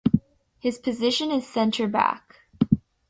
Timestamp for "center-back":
1.47-2.37